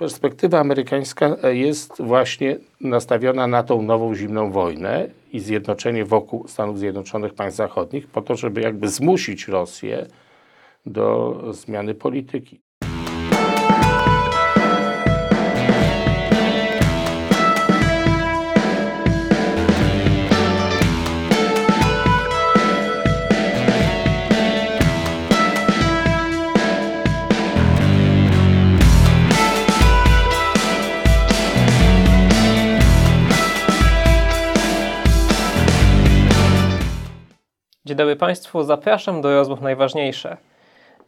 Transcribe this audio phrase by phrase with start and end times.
[0.00, 7.34] perspektywa amerykańska jest właśnie nastawiona na tą nową zimną wojnę i zjednoczenie wokół Stanów Zjednoczonych
[7.34, 10.06] państw zachodnich po to, żeby jakby zmusić Rosję
[10.86, 12.60] do zmiany polityki.
[37.90, 40.36] Dzień dobry Państwu, zapraszam do rozmów najważniejsze.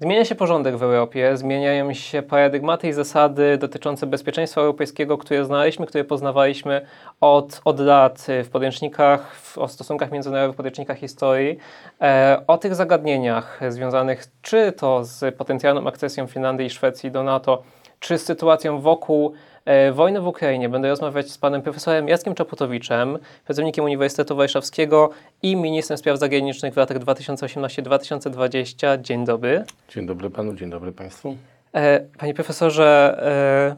[0.01, 5.87] Zmienia się porządek w Europie, zmieniają się paradygmaty i zasady dotyczące bezpieczeństwa europejskiego, które znaliśmy,
[5.87, 6.87] które poznawaliśmy
[7.21, 11.59] od, od lat w podręcznikach, w, o stosunkach międzynarodowych, podręcznikach historii,
[12.01, 17.63] e, o tych zagadnieniach związanych czy to z potencjalną akcesją Finlandii i Szwecji do NATO,
[18.03, 19.33] czy z sytuacją wokół
[19.65, 20.69] e, wojny w Ukrainie.
[20.69, 25.11] Będę rozmawiać z panem profesorem Jackiem Czaputowiczem, pracownikiem Uniwersytetu Warszawskiego
[25.43, 29.01] i ministrem spraw zagranicznych w latach 2018-2020.
[29.01, 29.65] Dzień dobry.
[29.89, 31.37] Dzień dobry panu, dzień dobry państwu.
[31.75, 33.77] E, panie profesorze, e,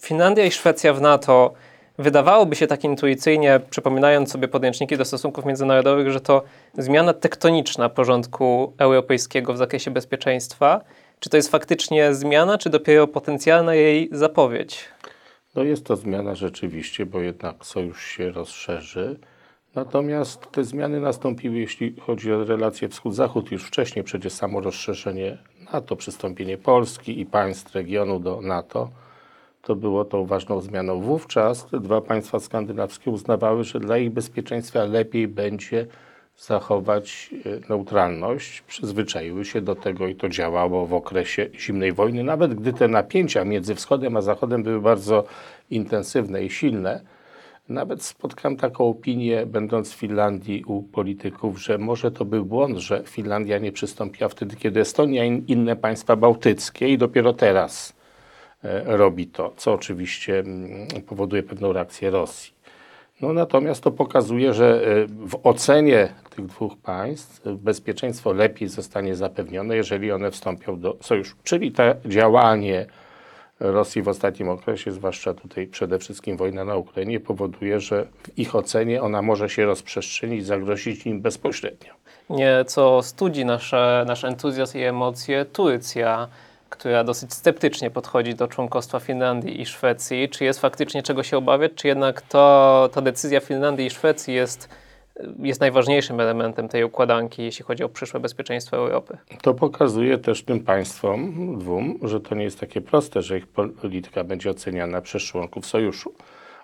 [0.00, 1.52] Finlandia i Szwecja w NATO
[1.98, 6.42] wydawałoby się tak intuicyjnie, przypominając sobie podręczniki do stosunków międzynarodowych, że to
[6.78, 10.80] zmiana tektoniczna porządku europejskiego w zakresie bezpieczeństwa.
[11.20, 14.84] Czy to jest faktycznie zmiana, czy dopiero potencjalna jej zapowiedź?
[15.54, 19.18] No jest to zmiana rzeczywiście, bo jednak sojusz się rozszerzy.
[19.74, 25.38] Natomiast te zmiany nastąpiły, jeśli chodzi o relacje wschód-zachód, już wcześniej, przecież samo rozszerzenie
[25.72, 28.90] NATO, przystąpienie Polski i państw regionu do NATO,
[29.62, 31.00] to było tą ważną zmianą.
[31.00, 35.86] Wówczas dwa państwa skandynawskie uznawały, że dla ich bezpieczeństwa lepiej będzie
[36.38, 38.60] zachować e, neutralność.
[38.60, 43.44] Przyzwyczaiły się do tego i to działało w okresie zimnej wojny, nawet gdy te napięcia
[43.44, 45.24] między wschodem a zachodem były bardzo
[45.70, 47.00] intensywne i silne.
[47.68, 53.02] Nawet spotkałem taką opinię, będąc w Finlandii u polityków, że może to był błąd, że
[53.06, 57.92] Finlandia nie przystąpiła wtedy, kiedy Estonia i inne państwa bałtyckie i dopiero teraz
[58.64, 62.57] e, robi to, co oczywiście mm, powoduje pewną reakcję Rosji.
[63.20, 69.16] No natomiast to pokazuje, że e, w ocenie tych dwóch państw e, bezpieczeństwo lepiej zostanie
[69.16, 71.36] zapewnione, jeżeli one wstąpią do sojuszu.
[71.44, 72.86] Czyli to działanie
[73.60, 78.54] Rosji w ostatnim okresie, zwłaszcza tutaj przede wszystkim wojna na Ukrainie, powoduje, że w ich
[78.54, 81.92] ocenie ona może się rozprzestrzenić, zagrozić im bezpośrednio.
[82.30, 86.28] Nieco studzi nasze, nasz entuzjazm i emocje Turcja
[86.68, 90.28] która dosyć sceptycznie podchodzi do członkostwa Finlandii i Szwecji.
[90.28, 94.68] Czy jest faktycznie czego się obawiać, czy jednak to, ta decyzja Finlandii i Szwecji jest,
[95.38, 99.18] jest najważniejszym elementem tej układanki, jeśli chodzi o przyszłe bezpieczeństwo Europy?
[99.42, 103.46] To pokazuje też tym państwom dwóm, że to nie jest takie proste, że ich
[103.80, 106.14] polityka będzie oceniana przez członków sojuszu.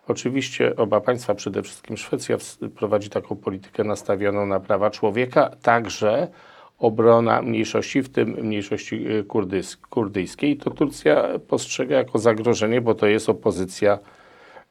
[0.09, 2.37] Oczywiście oba państwa, przede wszystkim Szwecja,
[2.77, 6.29] prowadzi taką politykę nastawioną na prawa człowieka, także
[6.85, 13.07] obrona mniejszości, w tym mniejszości e, kurdys kurdyjskiej, to Turcja postrzega jako zagrożenie, bo to
[13.07, 13.99] jest opozycja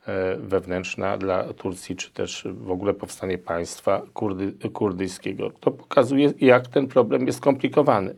[0.07, 5.51] e, wewnętrzna dla Turcji, czy też w ogóle powstanie państwa kurdy, kurdyjskiego.
[5.59, 8.15] To pokazuje, jak ten problem jest skomplikowany.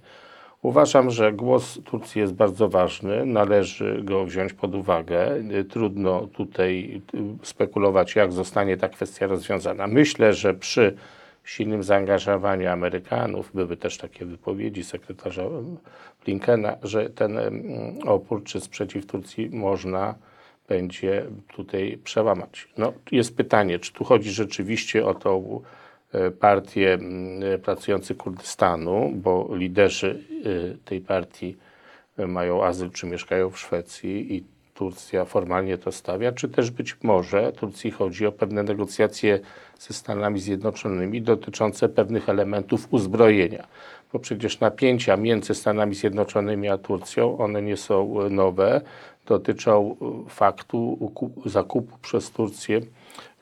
[0.62, 5.44] Uważam, że głos Turcji jest bardzo ważny, należy go wziąć pod uwagę.
[5.70, 7.02] Trudno tutaj
[7.44, 9.88] spekulować, jak zostanie ta kwestia rozwiązana.
[9.88, 10.96] Myślę, że przy
[11.46, 15.44] silnym zaangażowaniu Amerykanów, były też takie wypowiedzi sekretarza
[16.26, 17.40] Blinkena, że ten
[18.06, 20.16] opór czy sprzeciw Turcji można
[20.68, 22.68] będzie tutaj przełamać.
[22.78, 25.62] No, jest pytanie, czy tu chodzi rzeczywiście o tą
[26.12, 26.98] e, partię
[27.64, 31.58] pracujący Kurdystanu, bo liderzy e, tej partii
[32.18, 36.98] e, mają azyl czy mieszkają w Szwecji i Turcja formalnie to stawia, czy też być
[37.04, 39.40] może Turcji chodzi o pewne negocjacje
[39.80, 43.68] ze Stanami Zjednoczonymi dotyczące pewnych elementów uzbrojenia.
[44.14, 48.82] Bo przecież napięcia między Stanami Zjednoczonymi a Turcją, one nie są nowe,
[49.26, 49.96] dotyczą
[50.30, 51.12] faktu
[51.46, 52.82] zakupu przez Turcję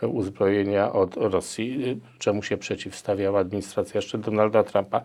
[0.02, 5.02] uzbrojenia od Rosji, czemu się przeciwstawiała administracja jeszcze Donalda Trumpa.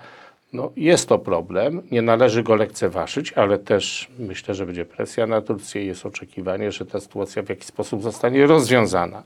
[0.52, 5.42] No, jest to problem, nie należy go lekceważyć, ale też myślę, że będzie presja na
[5.42, 9.22] Turcję i jest oczekiwanie, że ta sytuacja w jakiś sposób zostanie rozwiązana.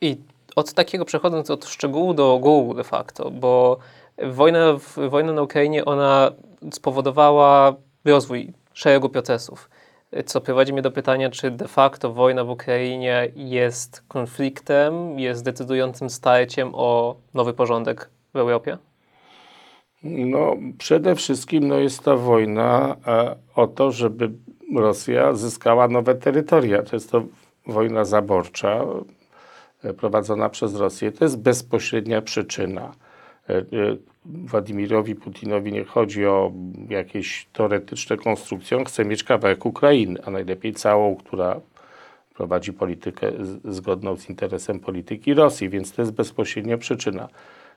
[0.00, 0.16] I
[0.56, 3.78] od takiego przechodząc od szczegółu do ogółu de facto, bo
[4.22, 4.76] wojna,
[5.08, 6.32] wojna na Ukrainie ona
[6.72, 7.74] spowodowała
[8.04, 9.70] rozwój szeregu procesów,
[10.26, 16.10] co prowadzi mnie do pytania, czy de facto wojna w Ukrainie jest konfliktem, jest decydującym
[16.10, 18.78] starciem o nowy porządek w Europie?
[20.02, 24.30] No, przede wszystkim no, jest ta wojna e, o to, żeby
[24.76, 26.82] Rosja zyskała nowe terytoria.
[26.82, 27.22] To jest to
[27.66, 28.84] wojna zaborcza
[29.84, 31.12] e, prowadzona przez Rosję.
[31.12, 32.92] To jest bezpośrednia przyczyna.
[33.50, 33.64] E, e,
[34.24, 36.52] Władimirowi Putinowi nie chodzi o
[36.88, 38.76] jakieś teoretyczne konstrukcje.
[38.76, 41.60] On chce mieć kawałek Ukrainy, a najlepiej całą, która
[42.34, 47.28] prowadzi politykę z- zgodną z interesem polityki Rosji, więc to jest bezpośrednia przyczyna.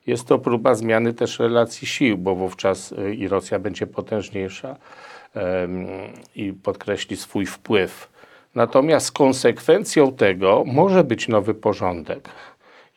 [0.08, 4.76] Jest to próba zmiany też relacji sił, bo wówczas y, i Rosja będzie potężniejsza
[6.36, 8.10] i podkreśli swój wpływ.
[8.56, 12.30] Natomiast konsekwencją tego może być nowy porządek.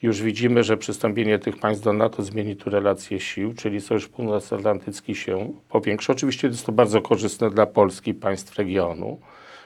[0.03, 5.15] Już widzimy, że przystąpienie tych państw do NATO zmieni tu relacje sił, czyli Sojusz Północnoatlantycki
[5.15, 6.13] się powiększy.
[6.13, 9.19] Oczywiście jest to bardzo korzystne dla Polski i państw regionu.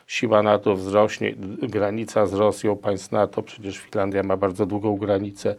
[0.07, 5.55] Siła NATO wzrośnie, granica z Rosją, państw NATO, przecież Finlandia ma bardzo długą granicę,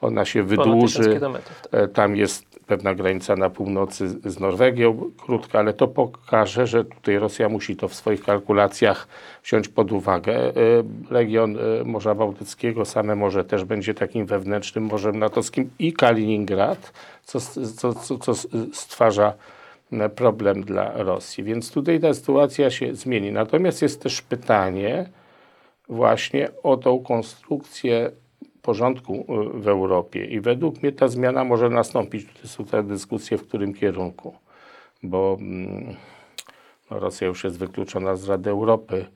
[0.00, 0.98] ona się wydłuży.
[0.98, 1.60] 1000 kilometrów.
[1.70, 1.80] tak.
[1.82, 7.18] E, Tam jest pewna granica na północy z- Norwegią, krótka, ale to pokaże, że tutaj
[7.18, 9.08] Rosja musi to w swoich kalkulacjach
[9.44, 10.34] wziąć pod uwagę.
[10.36, 10.52] E,
[11.10, 16.92] Region e, Morza Bałtyckiego, same morze też będzie takim wewnętrznym morzem natowskim i Kaliningrad,
[17.24, 17.40] co,
[17.76, 18.32] co, co, co
[18.72, 19.32] stwarza
[19.92, 21.44] e, problem dla Rosji.
[21.44, 23.32] Więc tutaj ta sytuacja się zmieni.
[23.32, 25.08] Natomiast jest też pytanie
[25.88, 28.10] właśnie o tą konstrukcję
[28.66, 29.26] porządku
[29.56, 32.26] y, w Europie i według mnie ta zmiana może nastąpić.
[32.26, 34.34] Tutaj są te dyskusje, w którym kierunku,
[35.02, 35.96] bo mm,
[36.90, 39.06] no, Rosja już jest wykluczona z Rady Europy.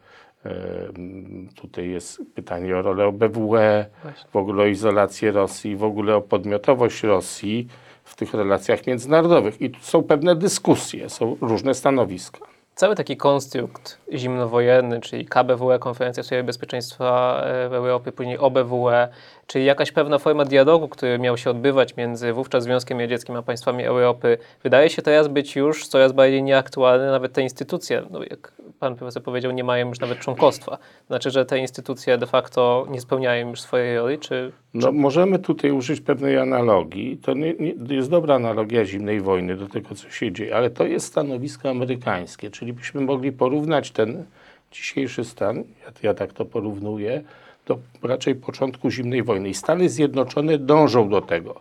[0.46, 3.86] Y, mm, Tutaj jest pytanie o rolę OBWE,
[4.32, 7.68] w ogóle o izolację Rosji, w ogóle o podmiotowość Rosji
[8.04, 9.60] w tych relacjach międzynarodowych.
[9.60, 12.50] I tu są pewne dyskusje, są różne stanowiska.
[12.80, 19.08] Cały taki konstrukt zimnowojenny, czyli KBWE, Konferencja w sprawie bezpieczeństwa e, w Europie, później OBWE,
[19.50, 23.84] czyli jakaś pewna forma dialogu, który miał się odbywać między wówczas Związkiem Radzieckim a państwami
[23.84, 27.06] Europy, wydaje się teraz być już coraz bardziej nieaktualny.
[27.06, 30.78] Nawet te instytucje, no jak pan profesor powiedział, nie mają już nawet członkostwa.
[31.06, 35.70] Znaczy, że te instytucje de facto nie spełniają już swojej roli, czy No, możemy tutaj
[35.70, 37.16] użyć pewnej analogii.
[37.16, 40.86] To nie, nie, jest dobra analogia zimnej wojny do tego, co się dzieje, ale to
[40.86, 44.24] jest stanowisko amerykańskie, czyli byśmy mogli porównać ten
[44.72, 47.22] dzisiejszy stan, ja, ja tak to porównuję,
[47.70, 49.48] do raczej początku zimnej wojny.
[49.48, 51.60] I Stany Zjednoczone dążą do tego.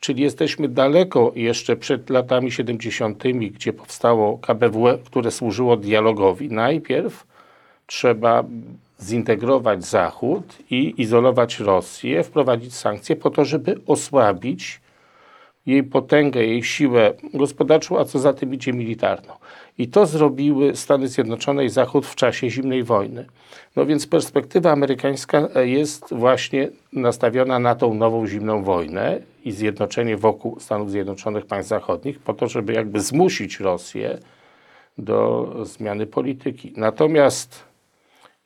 [0.00, 3.22] Czyli jesteśmy daleko jeszcze przed latami 70.,
[3.52, 6.48] gdzie powstało KBWE, które służyło dialogowi.
[6.48, 7.26] Najpierw
[7.86, 8.44] trzeba
[9.00, 14.80] zintegrować Zachód i izolować Rosję, wprowadzić sankcje po to, żeby osłabić
[15.66, 19.32] jej potęgę, jej siłę gospodarczą, a co za tym idzie militarną.
[19.78, 23.26] I to zrobiły Stany Zjednoczone i Zachód w czasie zimnej wojny.
[23.76, 30.60] No więc perspektywa amerykańska jest właśnie nastawiona na tą nową zimną wojnę i zjednoczenie wokół
[30.60, 34.18] Stanów Zjednoczonych państw zachodnich po to, żeby jakby zmusić Rosję
[34.98, 36.72] do zmiany polityki.
[36.76, 37.64] Natomiast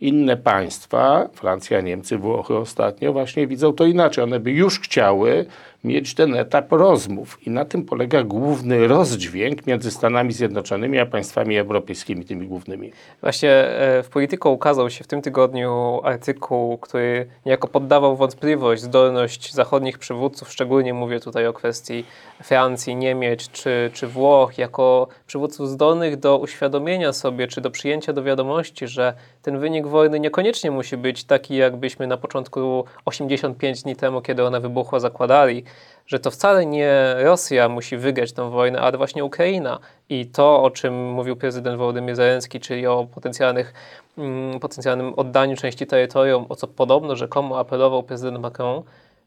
[0.00, 4.25] inne państwa, Francja, Niemcy, Włochy ostatnio, właśnie widzą to inaczej.
[4.25, 5.46] One by już chciały
[5.84, 7.46] mieć ten etap rozmów.
[7.46, 12.93] I na tym polega główny rozdźwięk między Stanami Zjednoczonymi a państwami europejskimi, tymi głównymi.
[13.20, 19.55] Właśnie e, w Polityko ukazał się w tym tygodniu artykuł, który niejako poddawał wątpliwość zdolność
[19.55, 22.05] zachodnich przywódców, szczególnie mówię tutaj o kwestii
[22.43, 28.23] Francji, Niemiec czy, czy Włoch, jako przywódców zdolnych do uświadomienia sobie, czy do przyjęcia do
[28.23, 34.22] wiadomości, że ten wynik wojny niekoniecznie musi być taki, jakbyśmy na początku 85 dni temu,
[34.22, 35.65] kiedy ona wybuchła, zakładali,
[36.06, 39.79] że to wcale nie Rosja musi wygrać tę wojnę, ale właśnie Ukraina.
[40.08, 43.74] I to, o czym mówił prezydent Wołodymyr Zelenski, czyli o potencjalnych,
[44.19, 48.82] mm, potencjalnym oddaniu części terytorium, o co podobno rzekomo apelował prezydent Macron,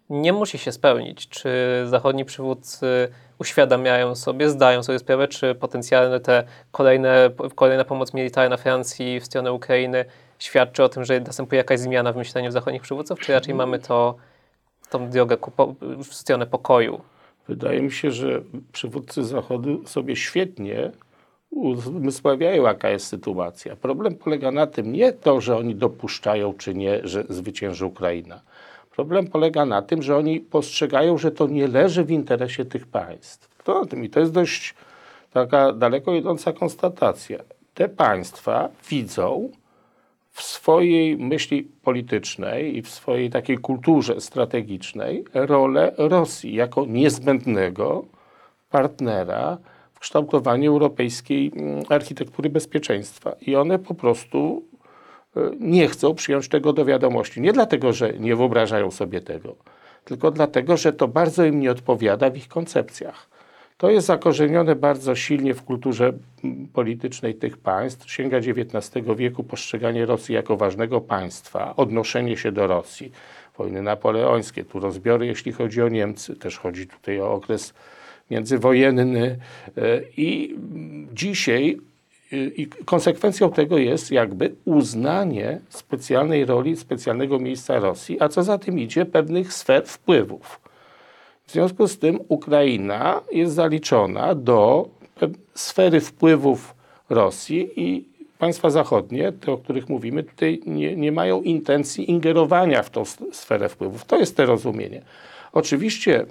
[0.09, 1.29] nie musi się spełnić.
[1.29, 1.49] Czy
[1.85, 3.07] zachodni przywódcy
[3.39, 9.53] uświadamiają sobie, zdają sobie sprawę, czy potencjalne te kolejne, kolejna pomoc militarna Francji w stronę
[9.53, 10.05] Ukrainy
[10.39, 14.15] świadczy o tym, że następuje jakaś zmiana w myśleniu zachodnich przywódców, czy raczej mamy to,
[14.87, 17.01] tą drogę ku, w stronę pokoju?
[17.47, 20.91] Wydaje mi się, że przywódcy Zachodu sobie świetnie
[21.49, 23.75] uzmysławiają, jaka jest sytuacja.
[23.75, 28.41] Problem polega na tym nie to, że oni dopuszczają czy nie, że zwycięży Ukraina.
[28.95, 33.63] Problem polega na tym, że oni postrzegają, że to nie leży w interesie tych państw.
[33.63, 34.75] To na tym i to jest dość
[35.31, 37.39] taka daleko idąca konstatacja.
[37.73, 39.49] Te państwa widzą
[40.35, 48.05] w swojej myśli politycznej i w swojej takiej kulturze strategicznej rolę Rosji jako niezbędnego
[48.69, 49.57] partnera
[49.93, 53.35] w kształtowaniu europejskiej mm, architektury bezpieczeństwa.
[53.41, 54.63] I one po prostu
[55.35, 57.41] e, nie chcą przyjąć tego do wiadomości.
[57.41, 59.55] Nie dlatego, że nie wyobrażają sobie tego,
[60.05, 63.34] tylko dlatego, że to bardzo im nie odpowiada w ich koncepcjach.
[63.77, 66.13] To jest zakorzenione bardzo silnie w kulturze
[66.73, 68.11] politycznej tych państw.
[68.11, 73.11] Sięga XIX wieku postrzeganie Rosji jako ważnego państwa, odnoszenie się do Rosji.
[73.57, 77.73] Wojny napoleońskie, tu rozbiory, jeśli chodzi o Niemcy, też chodzi tutaj o okres
[78.31, 79.39] międzywojenny.
[79.77, 80.55] E, I
[81.13, 81.77] dzisiaj
[82.33, 88.57] y, i konsekwencją tego jest jakby uznanie specjalnej roli, specjalnego miejsca Rosji, a co za
[88.57, 90.64] tym idzie, pewnych sfer wpływów.
[91.47, 94.89] W związku z tym Ukraina jest zaliczona do
[95.55, 96.75] sfery wpływów
[97.09, 98.05] Rosji i
[98.39, 103.69] państwa zachodnie, te o których mówimy, tutaj nie, nie mają intencji ingerowania w tą sferę
[103.69, 104.05] wpływów.
[104.05, 105.01] To jest to rozumienie.
[105.53, 106.25] Oczywiście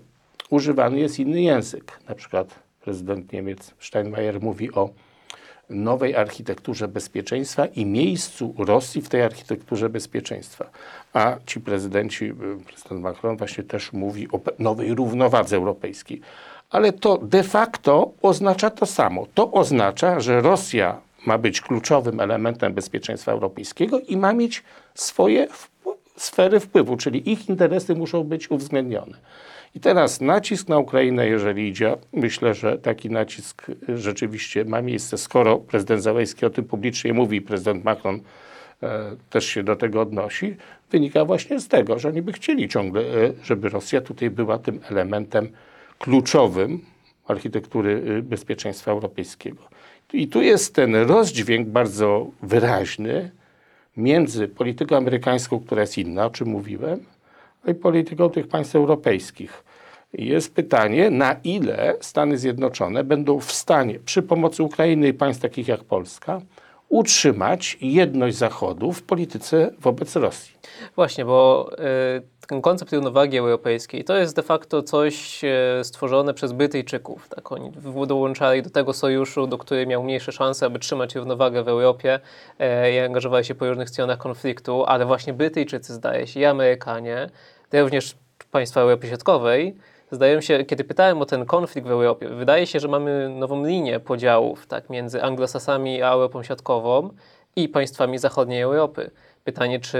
[0.50, 2.00] używany jest inny język.
[2.08, 4.90] Na przykład prezydent Niemiec Steinmeier mówi o
[5.70, 10.70] nowej architekturze bezpieczeństwa i miejscu Rosji w tej architekturze bezpieczeństwa.
[11.12, 12.34] A ci prezydenci, y,
[12.66, 16.20] prezydent Macron właśnie też mówi o nowej równowadze europejskiej.
[16.70, 19.26] Ale to de facto oznacza to samo.
[19.34, 24.62] To oznacza, że Rosja ma być kluczowym elementem bezpieczeństwa europejskiego i ma mieć
[24.94, 25.48] swoje
[26.16, 29.16] sfery wpływu, czyli ich interesy muszą być uwzględnione.
[29.74, 35.58] I teraz nacisk na Ukrainę, jeżeli idzie, myślę, że taki nacisk rzeczywiście ma miejsce, skoro
[35.58, 38.20] prezydent Załęski o tym publicznie mówi, prezydent Macron
[38.82, 40.56] e, też się do tego odnosi,
[40.90, 43.04] wynika właśnie z tego, że oni by chcieli ciągle, e,
[43.44, 45.48] żeby Rosja tutaj była tym elementem
[45.98, 46.80] kluczowym
[47.26, 49.62] architektury y, bezpieczeństwa europejskiego.
[50.12, 53.30] I tu jest ten rozdźwięk bardzo wyraźny
[53.96, 57.00] między polityką amerykańską, która jest inna, o czym mówiłem,
[57.66, 59.64] i polityką tych państw europejskich.
[60.12, 65.68] Jest pytanie, na ile Stany Zjednoczone będą w stanie przy pomocy Ukrainy i państw takich
[65.68, 66.40] jak Polska
[66.88, 70.54] utrzymać jedność Zachodu w polityce wobec Rosji.
[70.96, 71.70] Właśnie, bo
[72.18, 77.28] y, ten koncept równowagi europejskiej to jest de facto coś y, stworzone przez Brytyjczyków.
[77.28, 77.72] Tak, oni
[78.06, 82.20] dołączali do tego sojuszu, do który miał mniejsze szanse, aby trzymać równowagę w Europie
[82.58, 87.30] e, i angażowali się po różnych stronach konfliktu, ale właśnie Brytyjczycy, zdaje się, i Amerykanie,
[87.82, 88.16] również
[88.50, 89.76] państwa Europy Środkowej,
[90.10, 94.00] zdają się, kiedy pytałem o ten konflikt w Europie, wydaje się, że mamy nową linię
[94.00, 97.10] podziałów tak, między anglosasami a Europą Środkową
[97.56, 99.10] i państwami zachodniej Europy.
[99.44, 99.98] Pytanie, czy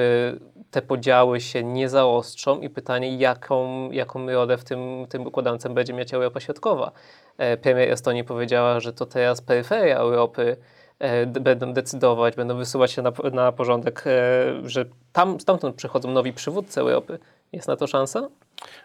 [0.71, 5.93] te podziały się nie zaostrzą i pytanie, jaką, jaką rolę w tym, tym układance będzie
[5.93, 6.93] mieć Europa Środkowa.
[7.39, 10.57] E, Premier Estonii powiedziała, że to teraz peryferia Europy
[10.99, 16.33] e, będą decydować, będą wysuwać się na, na porządek, e, że tam, stamtąd przychodzą nowi
[16.33, 17.19] przywódcy Europy.
[17.55, 18.29] Jest na to szansa?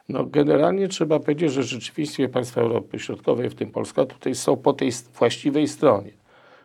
[0.10, 4.74] No, generalnie trzeba powiedzieć, że rzeczywiście państwa Europy Środkowej, w tym Polska, tutaj są po
[4.74, 6.12] tej właściwej stronie,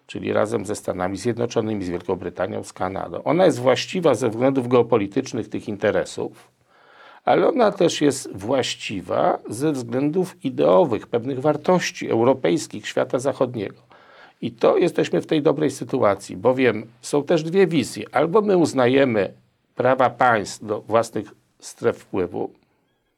[0.07, 3.23] czyli razem ze Stanami Zjednoczonymi, z Wielką Brytanią, z Kanadą.
[3.23, 6.49] Ona jest właściwa ze względów geopolitycznych tych interesów,
[7.25, 13.83] ale ona też jest właściwa ze względów ideowych, pewnych wartości europejskich świata zachodniego.
[14.41, 18.05] I to jesteśmy w tej dobrej sytuacji, bowiem są też dwie wizje.
[18.13, 19.33] Albo my uznajemy
[19.75, 22.50] prawa państw do własnych stref wpływu,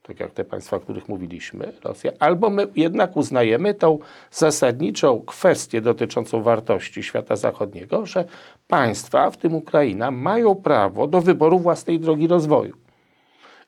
[0.03, 3.99] tak jak te państwa, o których mówiliśmy, Rosja, albo my jednak uznajemy tą
[4.31, 8.25] zasadniczą kwestię dotyczącą wartości świata zachodniego, że
[8.69, 12.77] państwa, w tym Ukraina, mają prawo do wyboru własnej drogi rozwoju.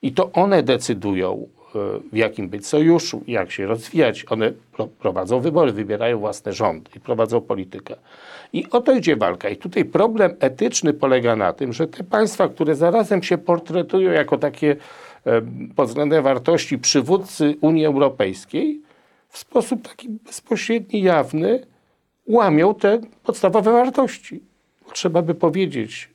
[0.02, 1.48] I to one decydują,
[2.12, 4.24] w jakim być sojuszu, jak się rozwijać.
[4.30, 7.96] One pro, prowadzą wybory, wybierają własne rządy i prowadzą politykę.
[8.52, 9.48] I o to idzie walka.
[9.48, 14.38] I tutaj problem etyczny polega na tym, że te państwa, które zarazem się portretują jako
[14.38, 14.76] takie
[15.76, 18.80] pod względem wartości przywódcy Unii Europejskiej,
[19.28, 21.66] w sposób taki bezpośredni, jawny
[22.26, 24.40] łamią te podstawowe wartości.
[24.92, 26.10] Trzeba by powiedzieć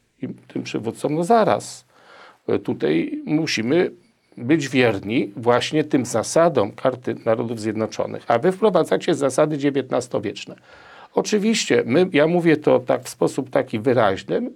[0.48, 1.86] tym przywódcom, no zaraz,
[2.48, 3.92] e, tutaj musimy
[4.38, 10.56] być wierni właśnie tym zasadom Karty Narodów Zjednoczonych, a wy wprowadzacie zasady XIX-wieczne.
[11.14, 14.52] Oczywiście, my, ja mówię to tak w sposób taki wyraźny,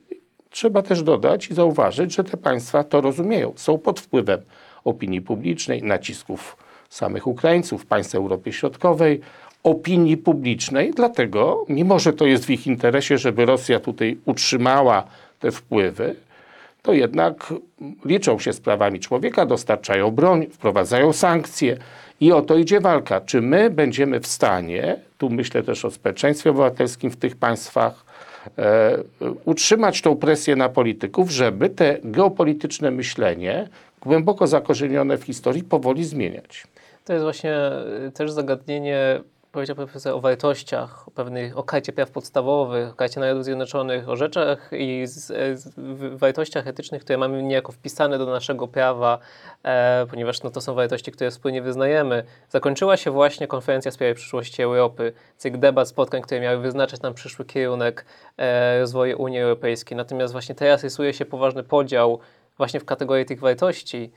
[0.49, 3.53] trzeba też dodać i zauważyć, że te państwa to rozumieją.
[3.55, 4.41] Są pod wpływem
[4.83, 6.57] opinii publicznej, nacisków
[6.89, 9.21] samych Ukraińców, państw Europy Środkowej,
[9.63, 15.03] opinii publicznej, dlatego, mimo że to jest w ich interesie, żeby Rosja tutaj utrzymała
[15.39, 16.15] te wpływy,
[16.87, 17.53] to jednak
[18.05, 21.77] liczą się z prawami człowieka, dostarczają broń, wprowadzają sankcje
[22.19, 23.21] i o to idzie walka.
[23.21, 28.05] Czy my będziemy w stanie, tu myślę też o społeczeństwie obywatelskim w tych państwach,
[28.57, 28.97] e,
[29.45, 33.67] utrzymać tą presję na polityków, żeby te geopolityczne myślenie,
[34.01, 36.67] głęboko zakorzenione w historii, powoli zmieniać.
[37.05, 37.55] To jest właśnie
[38.07, 39.19] y, też zagadnienie
[39.51, 44.15] powiedział profesor o wartościach, o pewnych, o karcie praw podstawowych, o karcie Narodów Zjednoczonych, o
[44.15, 45.25] rzeczach i z,
[45.59, 45.73] z,
[46.19, 49.19] wartościach etycznych, które mamy niejako wpisane do naszego prawa,
[49.63, 52.23] e, ponieważ no, to są wartości, które wspólnie wyznajemy.
[52.49, 57.13] Zakończyła się właśnie konferencja w sprawie przyszłości Europy, cykl debat, spotkań, które miały wyznaczać nam
[57.13, 58.05] przyszły kierunek
[58.37, 59.97] e, rozwoju Unii Europejskiej.
[59.97, 62.19] Natomiast właśnie teraz rysuje się poważny podział
[62.57, 64.11] właśnie w kategorii tych wartości.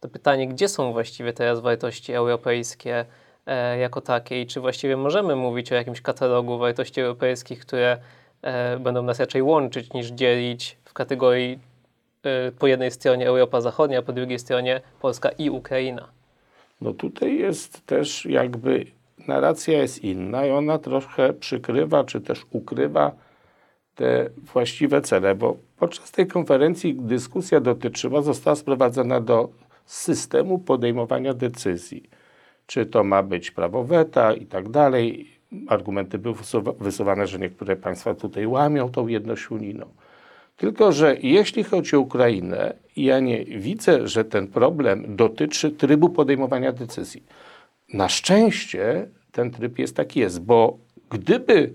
[0.00, 3.04] To pytanie, gdzie są właściwie teraz wartości europejskie?
[3.46, 7.98] E, jako takie i czy właściwie możemy mówić o jakimś katalogu wartości europejskich, które
[8.42, 11.58] e, będą nas raczej łączyć niż dzielić w kategorii
[12.22, 16.08] e, po jednej stronie Europa Zachodnia, po drugiej stronie Polska i Ukraina.
[16.80, 18.86] No tutaj jest też jakby
[19.28, 23.12] narracja jest inna i ona trochę przykrywa czy też ukrywa
[23.94, 29.48] te właściwe cele, bo podczas tej konferencji dyskusja dotyczyła, została sprowadzona do
[29.86, 32.02] systemu podejmowania decyzji.
[32.66, 35.30] Czy to ma być prawo weta i tak dalej.
[35.68, 39.86] Argumenty były wysuwa- wysuwane, że niektóre państwa tutaj łamią tą jedność unijną.
[40.56, 46.72] Tylko, że jeśli chodzi o Ukrainę, ja nie widzę, że ten problem dotyczy trybu podejmowania
[46.72, 47.22] decyzji.
[47.92, 50.78] Na szczęście ten tryb jest taki jest, bo
[51.10, 51.72] gdyby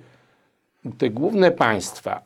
[0.98, 2.22] te główne państwa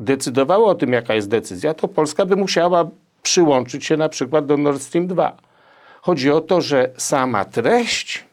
[0.00, 2.90] decydowały o tym, jaka jest decyzja, to Polska by musiała
[3.22, 5.36] przyłączyć się na przykład do Nord Stream 2.
[6.02, 8.24] Chodzi o to, że sama treść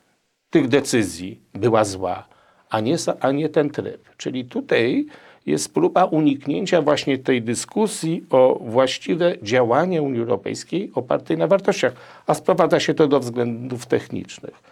[0.49, 2.27] tych decyzji była zła,
[2.69, 4.09] a nie, a nie ten tryb.
[4.17, 5.05] Czyli tutaj
[5.45, 11.93] jest próba uniknięcia właśnie tej dyskusji o właściwe działanie Unii Europejskiej opartej na wartościach,
[12.27, 14.63] a sprowadza się to do względów technicznych.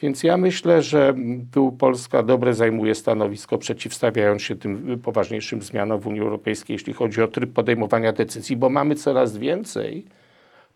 [0.00, 1.14] Więc ja myślę, że
[1.52, 7.22] tu Polska dobre zajmuje stanowisko, przeciwstawiając się tym poważniejszym zmianom w Unii Europejskiej, jeśli chodzi
[7.22, 10.04] o tryb podejmowania decyzji, bo mamy coraz więcej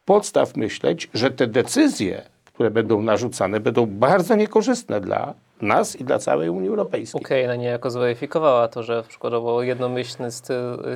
[0.09, 6.19] podstaw myśleć, że te decyzje, które będą narzucane, będą bardzo niekorzystne dla nas i dla
[6.19, 7.21] całej Unii Europejskiej.
[7.21, 10.29] Ukraina niejako zweryfikowała to, że przykładowo jednomyślny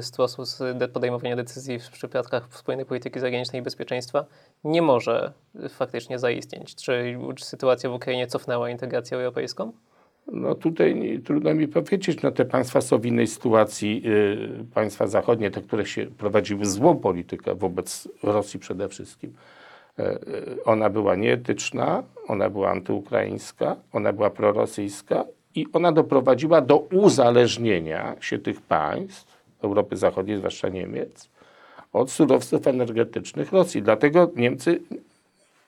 [0.00, 4.24] sposób de- podejmowania decyzji w przypadkach wspólnej polityki zagranicznej i bezpieczeństwa
[4.64, 5.32] nie może
[5.68, 6.74] faktycznie zaistnieć.
[6.74, 9.72] Czy sytuacja w Ukrainie cofnęła integrację europejską?
[10.26, 15.50] No tutaj trudno mi powiedzieć, no te państwa są w innej sytuacji, yy, państwa zachodnie,
[15.50, 19.32] te, które się prowadziły złą politykę wobec Rosji przede wszystkim.
[19.98, 20.18] E,
[20.64, 28.38] Ona była nieetyczna, ona była antyukraińska, ona była prorosyjska i ona doprowadziła do uzależnienia się
[28.38, 31.30] tych państw, Europy Zachodniej, zwłaszcza Niemiec,
[31.92, 33.82] od surowców energetycznych Rosji.
[33.82, 34.80] Dlatego Niemcy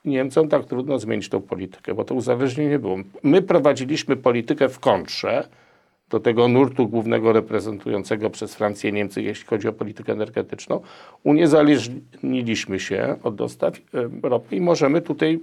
[0.04, 2.96] Niemcom tak trudno zmienić tą politykę, bo to uzależnienie było.
[3.22, 5.48] My prowadziliśmy politykę w kontrze
[6.10, 10.80] do tego nurtu głównego reprezentującego przez Francję Niemcy, jeśli chodzi o politykę energetyczną.
[11.22, 15.40] Uniezależniliśmy się od dostaw e, ropy i możemy tutaj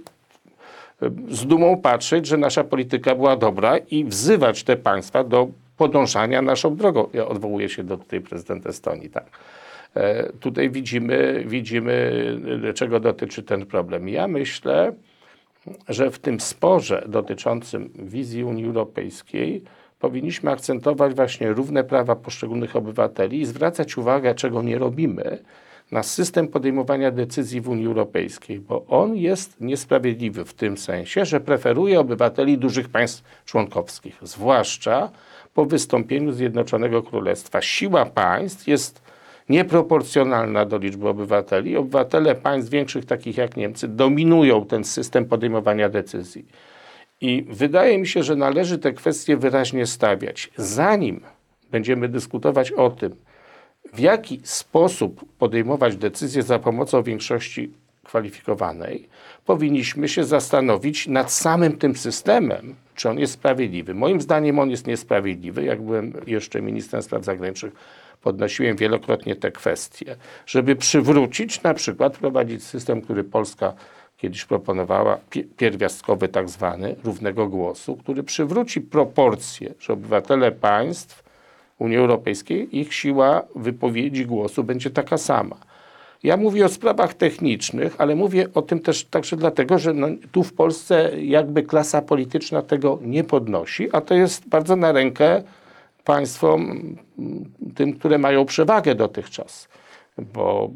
[1.02, 6.42] e, z dumą patrzeć, że nasza polityka była dobra i wzywać te państwa do podążania
[6.42, 7.08] naszą drogą.
[7.12, 9.24] Ja odwołuję się do tutaj prezydenta Estonii, tak.
[9.96, 12.24] E, Tutaj widzimy, widzimy,
[12.68, 14.08] e, czego dotyczy ten problem.
[14.08, 14.92] Ja myślę,
[15.88, 19.62] że w tym sporze dotyczącym wizji Unii Europejskiej
[19.98, 25.38] powinniśmy akcentować właśnie równe prawa poszczególnych obywateli i zwracać uwagę, czego nie robimy,
[25.92, 31.40] na system podejmowania decyzji w Unii Europejskiej, bo on jest niesprawiedliwy w tym sensie, że
[31.40, 35.10] preferuje obywateli dużych państw członkowskich, zwłaszcza
[35.54, 37.62] po wystąpieniu Zjednoczonego Królestwa.
[37.62, 39.02] Siła państw jest
[39.48, 41.76] nieproporcjonalna do liczby obywateli.
[41.76, 46.46] Obywatele państw większych, takich jak Niemcy, dominują ten system podejmowania decyzji.
[47.20, 50.50] I wydaje mi się, że należy te kwestie wyraźnie stawiać.
[50.56, 51.20] Zanim
[51.70, 53.16] będziemy dyskutować o tym,
[53.92, 57.72] w jaki sposób podejmować decyzje za pomocą większości
[58.04, 59.08] kwalifikowanej,
[59.46, 63.94] powinniśmy się zastanowić nad samym tym systemem, czy on jest sprawiedliwy.
[63.94, 65.64] Moim zdaniem on jest niesprawiedliwy.
[65.64, 67.72] Jak byłem jeszcze ministrem spraw zagranicznych,
[68.22, 73.72] podnosiłem wielokrotnie te kwestie, żeby przywrócić, na przykład wprowadzić system, który Polska
[74.16, 81.22] kiedyś proponowała, pie- pierwiastkowy tak zwany, równego głosu, który przywróci proporcje, że obywatele państw
[81.78, 85.56] Unii Europejskiej, ich siła wypowiedzi głosu będzie taka sama.
[86.22, 90.42] Ja mówię o sprawach technicznych, ale mówię o tym też także dlatego, że no, tu
[90.42, 95.42] w Polsce jakby klasa polityczna tego nie podnosi, a to jest bardzo na rękę
[96.04, 96.96] państwom,
[97.74, 99.68] tym, które mają przewagę dotychczas.
[100.18, 100.70] Bo,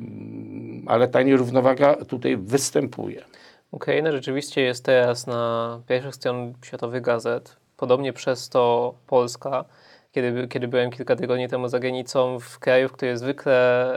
[0.87, 3.25] ale ta nierównowaga tutaj występuje.
[3.71, 9.65] Ukraina rzeczywiście jest teraz na pierwszych stron światowych gazet, podobnie przez to Polska.
[10.13, 13.93] kiedy, kiedy byłem kilka tygodni temu za granicą w kraju, w który zwykle,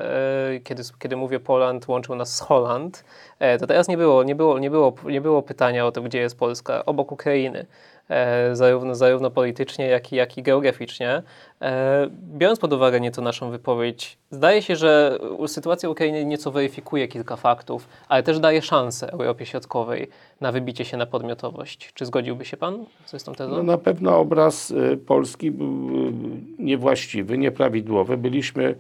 [0.56, 3.04] e, kiedy, kiedy mówię Poland, łączył nas z Holand,
[3.40, 6.20] e, to teraz nie było, nie, było, nie, było, nie było pytania o to, gdzie
[6.20, 7.66] jest Polska, obok Ukrainy.
[8.10, 11.24] E, zarówno, zarówno politycznie, jak i, jak i geograficznie.
[11.62, 17.36] E, biorąc pod uwagę nieco naszą wypowiedź, zdaje się, że sytuacja Ukrainy nieco weryfikuje kilka
[17.36, 20.10] faktów, ale też daje szansę Europie Środkowej
[20.42, 21.94] na wybicie się na podmiotowość.
[21.94, 23.56] Czy zgodziłby się Pan z tą tezą?
[23.56, 26.12] No na pewno obraz y, Polski był y,
[26.60, 28.18] niewłaściwy, nieprawidłowy.
[28.18, 28.76] Byliśmy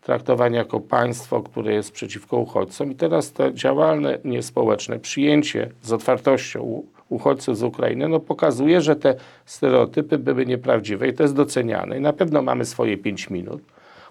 [0.00, 6.82] traktowani jako państwo, które jest przeciwko uchodźcom i teraz to działalne, niespołeczne przyjęcie z otwartością
[7.12, 11.98] uchodźców z Ukrainy no pokazuje, że te stereotypy były nieprawdziwe i to jest doceniane.
[11.98, 13.62] I na pewno mamy swoje pięć minut.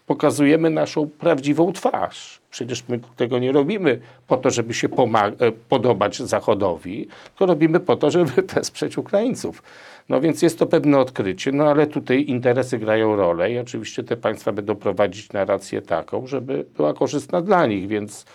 [0.05, 2.41] Pokazujemy naszą prawdziwą twarz.
[2.51, 7.95] Przecież my tego nie robimy po to, żeby się e, podobać Zachodowi, tylko robimy po
[7.95, 9.63] to, żeby wesprzeć Ukraińców.
[10.09, 14.17] No więc jest to pewne odkrycie, no ale tutaj interesy grają rolę i oczywiście te
[14.17, 18.25] państwa będą prowadzić narrację taką, żeby była korzystna dla nich, więc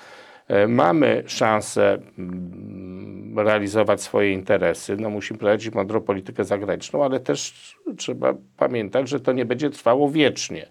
[0.69, 4.97] mamy szansę mm, realizować swoje interesy.
[4.97, 10.11] No musimy prowadzić mądrą politykę zagraniczną, ale też trzeba pamiętać, że to nie będzie trwało
[10.11, 10.67] wiecznie,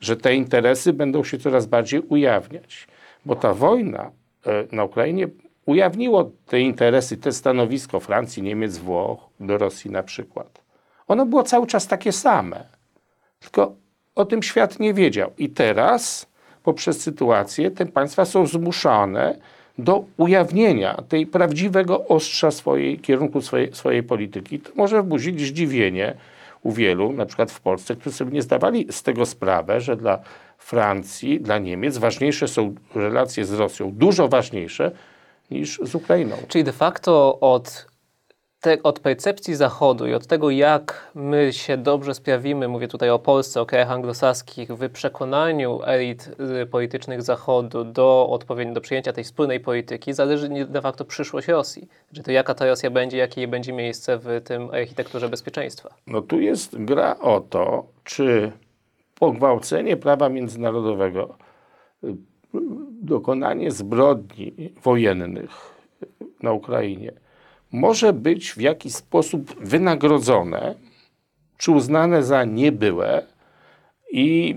[0.00, 2.88] że te interesy będą się coraz bardziej ujawniać,
[3.24, 4.10] bo ta wojna
[4.46, 5.28] e, na Ukrainie
[5.66, 10.62] ujawniło te interesy, te stanowisko Francji, Niemiec, Włoch do Rosji na przykład.
[11.08, 12.64] Ono było cały czas takie same.
[13.40, 13.74] Tylko
[14.14, 15.32] o tym świat nie wiedział.
[15.38, 16.29] I teraz,
[16.62, 19.38] poprzez sytuację, te państwa są zmuszone
[19.78, 24.60] do ujawnienia tej prawdziwego ostrza swojej, kierunku swojej, swojej polityki.
[24.60, 26.14] To może wzbudzić zdziwienie
[26.62, 30.18] u wielu, na przykład w Polsce, którzy sobie nie zdawali z tego sprawę, że dla
[30.58, 34.90] Francji, dla Niemiec ważniejsze są relacje z Rosją, dużo ważniejsze
[35.50, 36.36] niż z Ukrainą.
[36.48, 37.86] Czyli de facto od,
[38.60, 43.18] te, od percepcji Zachodu i od tego, jak my się dobrze sprawimy, mówię tutaj o
[43.18, 46.30] Polsce, o krajach anglosaskich, w przekonaniu elit
[46.62, 51.88] y, politycznych Zachodu do odpowiednio do przyjęcia tej wspólnej polityki, zależy de facto przyszłość Rosji.
[52.12, 55.94] Że to jaka ta Rosja będzie, jakie będzie miejsce w tym architekturze bezpieczeństwa.
[56.06, 58.52] No tu jest gra o to, czy
[59.18, 61.36] pogwałcenie prawa międzynarodowego,
[62.04, 62.14] y,
[63.02, 65.50] dokonanie zbrodni wojennych
[66.42, 67.12] na Ukrainie
[67.72, 70.74] może być w jakiś sposób wynagrodzone,
[71.58, 73.26] czy uznane za niebyłe
[74.12, 74.56] i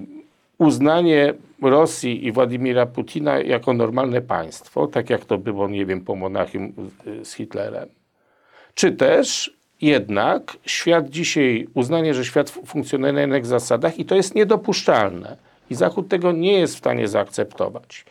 [0.58, 6.16] uznanie Rosji i Władimira Putina jako normalne państwo, tak jak to było, nie wiem, po
[6.16, 6.74] Monachium
[7.22, 7.90] z- z Hitlerem.
[8.74, 14.16] Czy też jednak świat dzisiaj, uznanie, że świat fu- funkcjonuje na innych zasadach i to
[14.16, 15.38] jest niedopuszczalne.
[15.70, 18.06] I Zachód tego nie jest w stanie zaakceptować.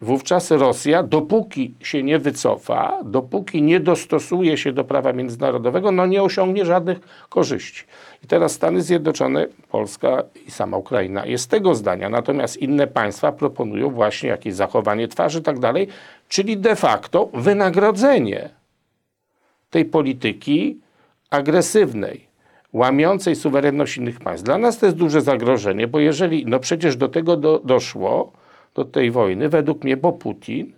[0.00, 6.22] Wówczas Rosja, dopóki się nie wycofa, dopóki nie dostosuje się do prawa międzynarodowego, no nie
[6.22, 7.84] osiągnie żadnych korzyści.
[8.24, 13.90] I teraz Stany Zjednoczone, Polska i sama Ukraina jest tego zdania, natomiast inne państwa proponują
[13.90, 15.88] właśnie jakieś zachowanie twarzy i tak dalej,
[16.28, 18.50] czyli de facto wynagrodzenie
[19.70, 20.80] tej polityki
[21.30, 22.26] agresywnej,
[22.72, 24.44] łamiącej suwerenność innych państw.
[24.44, 28.32] Dla nas to jest duże zagrożenie, bo jeżeli, no przecież do tego do, doszło,
[28.74, 30.72] do tej wojny, według mnie, bo Putin,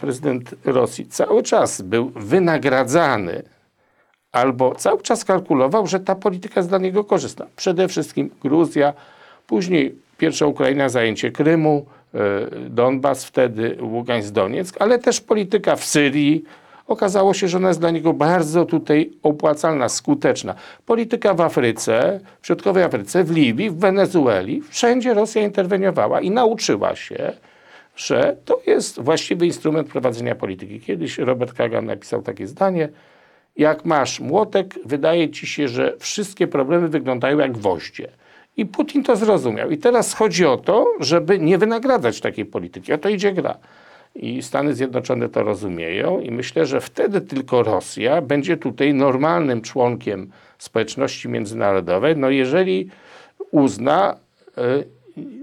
[0.00, 3.42] prezydent Rosji, cały czas był wynagradzany
[4.32, 7.46] albo cały czas kalkulował, że ta polityka jest dla niego korzystna.
[7.56, 8.92] Przede wszystkim Gruzja,
[9.46, 16.44] później pierwsza Ukraina, zajęcie Krymu, y, Donbas, wtedy Ługańsk, Donieck, ale też polityka w Syrii.
[16.88, 20.54] Okazało się, że ona jest dla niego bardzo tutaj opłacalna, skuteczna.
[20.86, 26.96] Polityka w Afryce, w Środkowej Afryce, w Libii, w Wenezueli, wszędzie Rosja interweniowała i nauczyła
[26.96, 27.32] się,
[27.96, 30.80] że to jest właściwy instrument prowadzenia polityki.
[30.80, 32.88] Kiedyś Robert Kagan napisał takie zdanie,
[33.56, 38.08] jak masz młotek, wydaje ci się, że wszystkie problemy wyglądają jak gwoździe.
[38.56, 39.70] I Putin to zrozumiał.
[39.70, 42.92] I teraz chodzi o to, żeby nie wynagradzać takiej polityki.
[42.92, 43.58] O to idzie gra.
[44.14, 50.30] I Stany Zjednoczone to rozumieją i myślę, że wtedy tylko Rosja będzie tutaj normalnym członkiem
[50.58, 52.90] społeczności międzynarodowej, no jeżeli
[53.50, 54.16] uzna
[54.58, 54.86] y,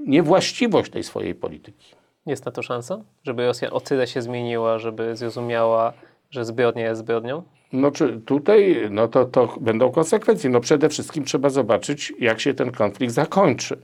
[0.08, 1.95] niewłaściwość tej swojej polityki.
[2.26, 5.93] Jest na to szansa, żeby Rosja o tyle się zmieniła, żeby zrozumiała,
[6.30, 7.43] że zbrodnia jest zbrodnią?
[7.73, 10.49] No czy tutaj, no to, to będą konsekwencje.
[10.49, 13.78] No przede wszystkim trzeba zobaczyć, jak się ten konflikt zakończy.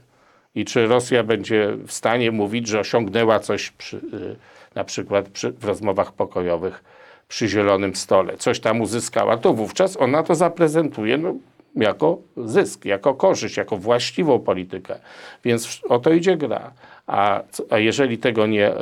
[0.54, 4.36] I czy Rosja będzie w stanie mówić, że osiągnęła coś przy, y,
[4.74, 6.84] na przykład przy, w rozmowach pokojowych
[7.28, 11.34] przy zielonym stole, coś tam uzyskała, to wówczas ona to zaprezentuje no,
[11.76, 14.98] jako zysk, jako korzyść, jako właściwą politykę.
[15.44, 16.72] Więc o to idzie gra.
[17.06, 18.76] A, a jeżeli tego nie e,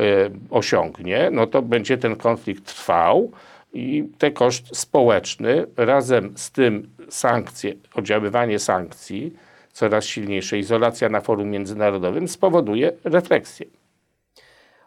[0.51, 3.33] osiągnie, no to będzie ten konflikt trwał
[3.73, 9.33] i ten koszt społeczny razem z tym sankcje, oddziaływanie sankcji
[9.73, 10.59] coraz silniejsze.
[10.59, 13.78] Izolacja na forum międzynarodowym spowoduje refleksję.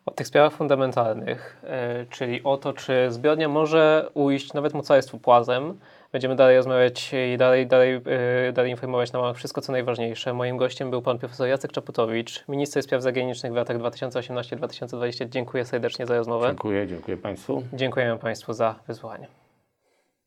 [0.06, 5.80] O tych sprawach fundamentalnych, e, czyli o to, czy zbrodnia może ujść nawet mocarstwu płazem.
[6.12, 8.02] Będziemy dalej rozmawiać i dalej, dalej,
[8.48, 10.34] e, dalej informować na łamach wszystko, co najważniejsze.
[10.34, 15.30] Moim gościem był pan profesor Jacek Czaputowicz, minister spraw zagranicznych w latach 2018-2020.
[15.30, 16.48] Dziękuję serdecznie za rozmowę.
[16.48, 17.64] Dziękuję, dziękuję Państwu.
[17.74, 19.41] Dziękujemy Państwu za wysłuchanie.